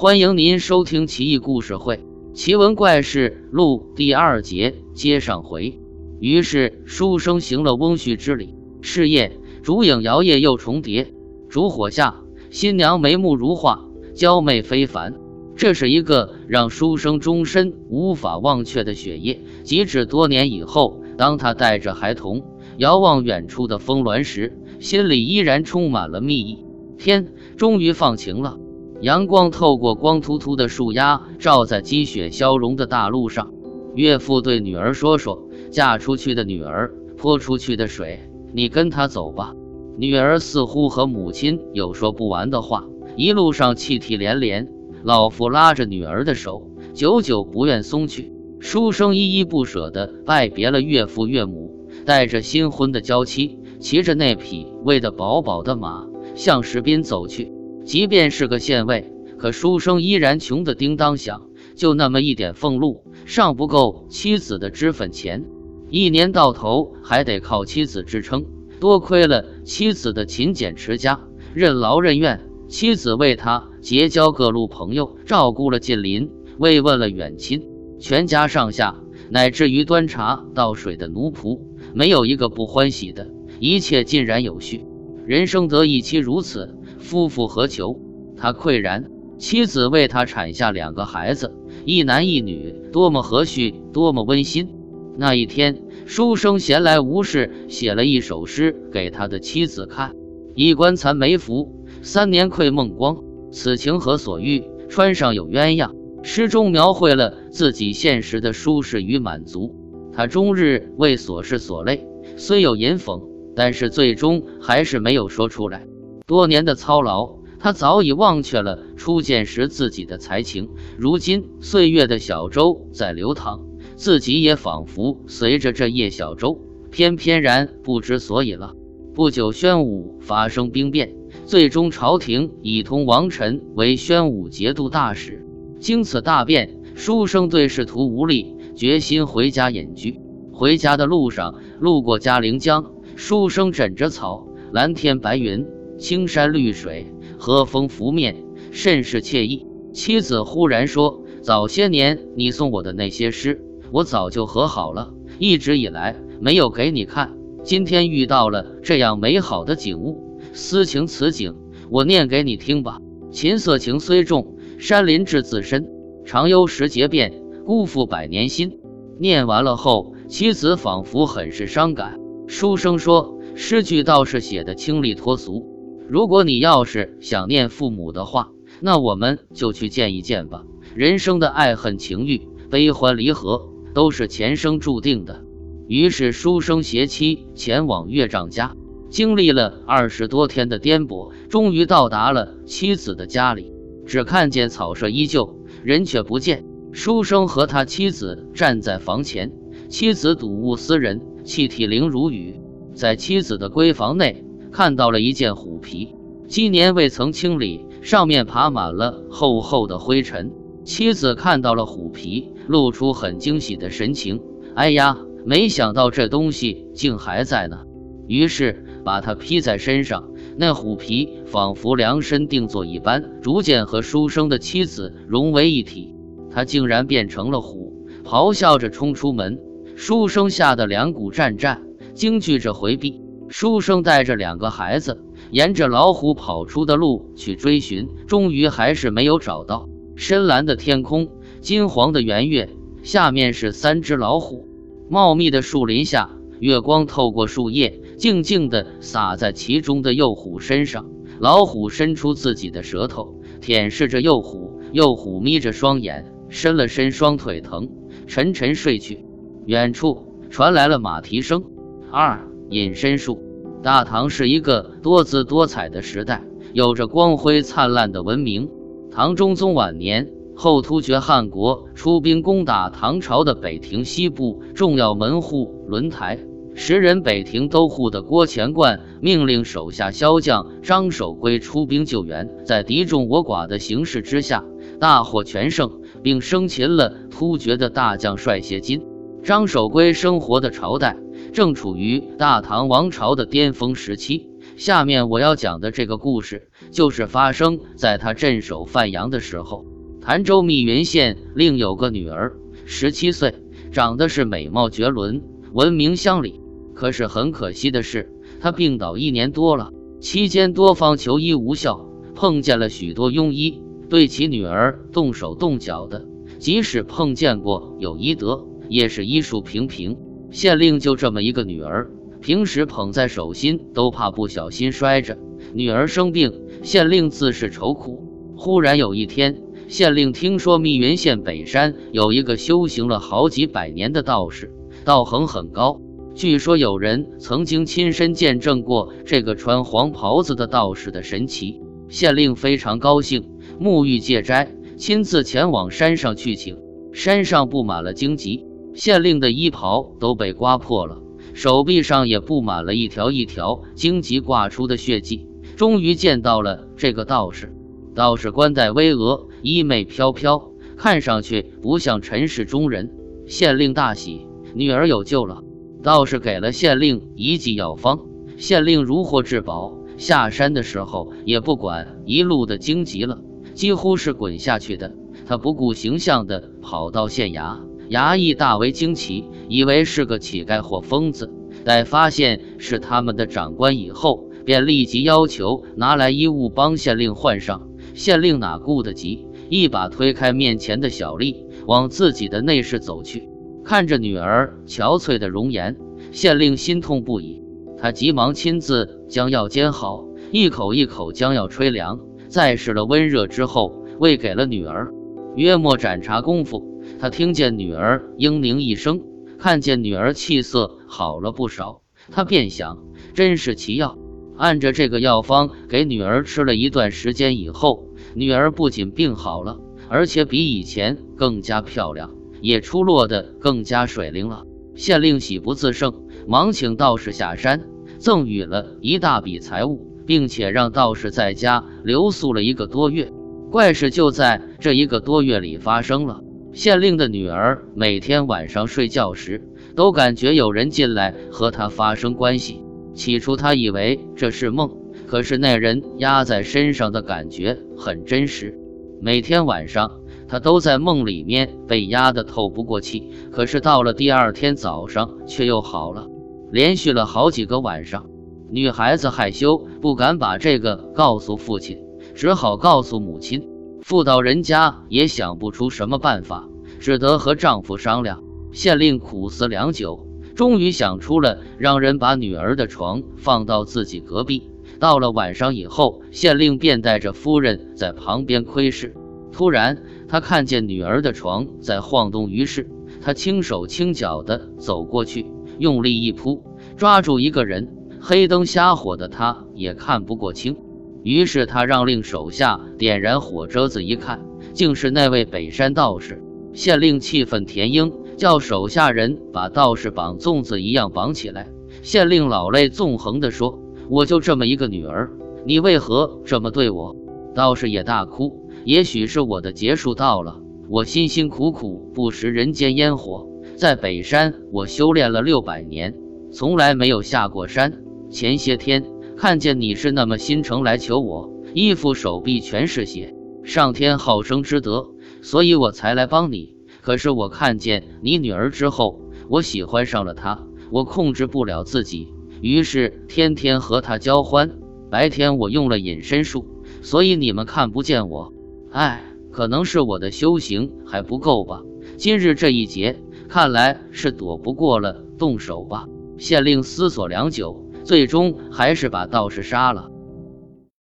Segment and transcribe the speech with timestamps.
[0.00, 1.96] 欢迎您收听《奇异故事会·
[2.32, 5.78] 奇闻怪事录》第二节接上回。
[6.20, 8.54] 于是书生行了翁婿之礼。
[8.80, 11.12] 是夜，烛影摇曳又重叠，
[11.50, 12.14] 烛火下，
[12.48, 13.84] 新娘眉目如画，
[14.14, 15.16] 娇媚非凡。
[15.54, 19.38] 这是一个让书生终身无法忘却的雪夜。
[19.64, 22.42] 即使多年以后，当他带着孩童
[22.78, 26.64] 遥望远处的峰峦时，心里依然充满了蜜意。
[26.96, 28.58] 天终于放晴了。
[29.00, 33.50] 阳光透过光秃秃的树丫，照在积雪消融的大路上。
[33.94, 38.20] 岳父对女儿说：“说嫁出去的女儿泼出去的水，
[38.52, 39.54] 你跟他走吧。”
[39.96, 42.84] 女儿似乎和母亲有说不完的话，
[43.16, 44.68] 一路上泣涕连连。
[45.02, 48.34] 老妇拉着女儿的手，久久不愿松去。
[48.58, 57.50] 书生依依不舍地拜别了岳父岳母，带着新婚的娇妻，骑着那匹喂得饱饱的马，向石滨走去。
[57.90, 65.44] 即便是个县尉，可书生依然穷得叮当响，就那么一点俸禄，尚不够妻子的脂粉钱，
[65.88, 68.46] 一年到头还得靠妻子支撑。
[68.78, 71.18] 多亏了妻子的勤俭持家、
[71.52, 77.64] 任劳任怨，妻子为他结交各路朋友，照顾了近邻，慰问了远亲，
[77.98, 79.00] 全家上下，
[79.30, 81.58] 乃至于端茶倒水的奴仆，
[81.92, 83.26] 没有一个不欢喜的，
[83.58, 84.84] 一切井然有序。
[85.26, 86.76] 人生得一妻如此。
[87.00, 87.98] 夫复何求？
[88.36, 89.10] 他喟然。
[89.38, 91.54] 妻子为他产下两个孩子，
[91.86, 94.68] 一男一女，多么和煦，多么温馨。
[95.16, 100.14] 那一天，书生闲来无事，写了一首诗给他的妻子看
[100.54, 103.16] ：“一官残梅福，三年愧梦光。
[103.50, 104.62] 此情何所欲？
[104.90, 105.90] 川上有鸳鸯。”
[106.22, 109.74] 诗中描绘了自己现实的舒适与满足。
[110.12, 112.06] 他终日为琐事所累，
[112.36, 113.22] 虽有吟讽，
[113.56, 115.86] 但是最终还是没有说出来。
[116.30, 120.68] 多年的操劳，他早已忘却了初见时自己的才情。
[120.96, 126.60] 如今岁月的小舟在流淌，自己也仿佛随着这叶小舟
[126.92, 128.74] 翩翩然不知所以了。
[129.12, 131.16] 不久，宣武发生兵变，
[131.46, 135.44] 最终朝廷以同王臣为宣武节度大使。
[135.80, 140.20] 经此大变，书生对仕途无力，决心回家隐居。
[140.52, 145.66] 回家的路上，路过嘉陵江，书生枕着草，蓝天白云。
[146.00, 148.34] 青山绿水，和风拂面，
[148.72, 149.66] 甚是惬意。
[149.92, 153.60] 妻子忽然说：“早些年你送我的那些诗，
[153.92, 157.36] 我早就和好了，一直以来没有给你看。
[157.62, 161.54] 今天遇到了这样美好的景物，思情此景，
[161.90, 162.98] 我念给你听吧。
[163.30, 165.86] 琴瑟情虽重，山林志自深。
[166.24, 168.78] 长忧时节变，辜负百年心。”
[169.20, 172.18] 念完了后，妻子仿佛很是伤感。
[172.46, 175.68] 书生说：“诗句倒是写得清丽脱俗。”
[176.10, 178.50] 如果你要是想念父母的话，
[178.80, 180.64] 那我们就去见一见吧。
[180.96, 185.44] 人生的爱恨情欲、悲欢离合，都是前生注定的。
[185.86, 188.74] 于是书生携妻前往岳丈家，
[189.08, 193.72] 经历了二十多天的颠簸，终于到达了妻子的家里。
[194.04, 196.64] 只看见草舍依旧，人却不见。
[196.90, 199.52] 书生和他妻子站在房前，
[199.88, 202.58] 妻子睹物思人，泣涕零如雨。
[202.94, 204.44] 在妻子的闺房内。
[204.72, 206.14] 看到了一件虎皮，
[206.46, 210.52] 积年未曾清理，上面爬满了厚厚的灰尘。
[210.84, 214.40] 妻子看到了虎皮，露出很惊喜的神情。
[214.74, 217.80] 哎呀，没想到这东西竟还在呢！
[218.26, 226.14] 于是把它披在身上，那虎皮仿佛量身定做一般，逐渐和书生的妻子融为一体。
[226.50, 229.58] 他竟然变成了虎，咆哮着冲出门。
[229.96, 231.82] 书生吓得两股战战，
[232.14, 233.20] 惊惧着回避。
[233.50, 239.88] 书生带着两个孩子，沿着老虎跑出的路去追寻，终于还是没有找到。
[240.14, 241.28] 深蓝的天空，
[241.60, 242.70] 金黄的圆月，
[243.02, 244.68] 下面是三只老虎。
[245.08, 246.30] 茂密的树林下，
[246.60, 251.10] 月光透过树叶，静静地洒在其中的幼虎身上。
[251.40, 254.78] 老虎伸出自己的舌头，舔舐着幼虎。
[254.92, 257.88] 幼虎眯着双眼，伸了伸双腿，疼，
[258.28, 259.24] 沉沉睡去。
[259.66, 261.64] 远处传来了马蹄声。
[262.12, 262.49] 二。
[262.70, 263.42] 隐身术，
[263.82, 268.70] 大唐是一个多姿多彩的时代，有着光辉灿烂的文明。
[269.10, 276.38] 唐中宗晚年后，突厥汗国出兵攻打唐朝的北庭西部重要门户轮台，
[276.76, 284.64] 时任北庭都护的郭乾冠命令手下骁将张守珪出兵救援，在敌众我寡的形势之下，
[285.00, 285.90] 大获全胜，
[286.22, 289.02] 并生擒了突厥的大将帅谢金。
[289.42, 291.16] 张守珪生活的朝代。
[291.52, 294.48] 正处于大唐王朝的巅峰时期。
[294.76, 299.84] 下面我要讲的这个故事，就是发生在他镇守范阳的时候。
[300.20, 302.54] 潭州密云县另有个女儿，
[302.84, 303.54] 十七岁，
[303.90, 305.42] 长得是美貌绝伦，
[305.72, 306.60] 闻名乡里。
[306.94, 308.30] 可是很可惜的是，
[308.60, 313.80] 她病倒一年多了，期间多方求医无效，碰见了许多庸医，
[314.10, 316.26] 对其女儿动手动脚的。
[316.58, 320.18] 即使碰见过有医德，也是医术平平。
[320.50, 322.10] 县令就这么一个女儿，
[322.40, 325.38] 平时捧在手心都怕不小心摔着。
[325.74, 326.52] 女儿生病，
[326.82, 328.24] 县令自是愁苦。
[328.56, 334.72] 忽然有一天，县令听说密云县北山有一个修行了好几百年的道士，
[335.04, 336.00] 道行很高。
[336.34, 341.80] 据说有人曾经亲身见证过这个穿黄袍子的道士的神奇。
[342.08, 343.50] 县令非常高兴，
[343.80, 344.74] 沐浴戒斋。
[344.96, 346.76] 亲自前往山上去请，
[347.12, 351.22] 山上布满了荆棘，县令的衣袍都被刮破了，
[351.54, 355.46] 手臂上也布满了一条一条荆棘挂出的血迹。
[355.76, 357.74] 终于见到了这个道士，
[358.14, 363.10] 道士冠带巍峨，衣袂飘飘，看上去不像尘世中人。
[363.46, 365.62] 县令大喜，女儿有救了。
[366.02, 368.20] 道士给了县令一剂药方，
[368.56, 373.42] 县令如获至宝，下山的时候也不管一路的荆棘了。
[373.74, 375.14] 几乎是滚下去的，
[375.46, 377.80] 他不顾形象的跑到县衙，
[378.10, 381.48] 衙役大为惊奇，以为是个乞丐或疯子。
[381.84, 387.88] 待发现是他们的长官以后，便立即要求拿来衣物帮县令换上。
[388.12, 393.48] 县令哪顾得及，一把推开面前的小丽，往自己的内室走去。
[393.84, 395.96] 看着女儿憔悴的容颜，
[396.32, 397.62] 县令心痛不已。
[397.96, 402.18] 他急忙亲自将药煎好，一口一口将药吹凉。
[402.48, 405.12] 再试了温热之后，喂给了女儿。
[405.54, 409.20] 约莫盏茶功夫，他听见女儿嘤咛一声，
[409.58, 412.00] 看见女儿气色好了不少，
[412.30, 414.16] 他便想，真是奇药。
[414.56, 419.78] 按着这个药方给女儿吃了一段时间以后，女儿不仅病好了，
[420.08, 422.30] 而且比以前更加漂亮，
[422.62, 424.64] 也出落得更加水灵了。
[424.94, 427.86] 县令喜不自胜，忙请道士下山，
[428.18, 430.06] 赠予了一大笔财物。
[430.26, 433.32] 并且让道士在家留宿了一个多月，
[433.72, 436.40] 怪事就在这一个多月里发生了。
[436.72, 439.62] 县令的女儿每天晚上睡觉时，
[439.96, 442.82] 都感觉有人进来和她发生关系。
[443.12, 444.90] 起初她以为这是梦，
[445.26, 448.78] 可是那人压在身上的感觉很真实。
[449.20, 456.28] 每天晚上，她都在梦里面被压得透不过气，可是到了第二天早上却又好了。
[456.70, 458.26] 连续了好几个晚上。
[458.70, 461.98] 女孩子害羞，不敢把这个告诉父亲，
[462.32, 463.66] 只好告诉母亲。
[464.02, 466.68] 妇道人家也想不出什么办法，
[466.98, 468.42] 只得和丈夫商量。
[468.72, 474.70] 县令苦思良久，终于想出了让人把女儿的床放到自己隔壁。
[474.98, 479.14] 到了晚上以后，县令便带着夫人在旁边窥视。
[479.52, 482.88] 突然，他看见女儿的床在晃动，于是
[483.20, 485.46] 他轻手轻脚地走过去，
[485.78, 486.62] 用力一扑，
[486.96, 487.96] 抓住一个人。
[488.20, 490.76] 黑灯瞎火的，他也看不过清，
[491.22, 494.40] 于是他让令手下点燃火折子，一看，
[494.72, 496.42] 竟是那位北山道士。
[496.72, 501.68] 县令气愤填膺，叫手下人把道士绑粽子一样绑起来。
[502.02, 505.30] 县令老泪纵横地说：“我就这么一个女儿，
[505.66, 507.16] 你为何这么对我？”
[507.54, 516.14] 道士也大哭：“也许是我的劫数到了，我辛辛苦苦不食人间烟火，在北山我修炼了六百年，
[516.52, 519.04] 从来没有下过山。”前些天
[519.40, 526.74] 看见你是那么心诚来求我，衣服手臂全是血，上天好生之德，所以我才来帮你。
[527.00, 529.18] 可是我看见你女儿之后，
[529.48, 532.28] 我喜欢上了她，我控制不了自己，
[532.60, 534.72] 于是天天和她交欢。
[535.10, 536.66] 白天我用了隐身术，
[537.00, 538.52] 所以你们看不见我。
[538.90, 541.80] 唉，可能是我的修行还不够吧。
[542.18, 543.16] 今日这一劫，
[543.48, 546.06] 看来是躲不过了，动手吧。
[546.36, 547.86] 县令思索良久。
[548.04, 550.10] 最终还是把道士杀了。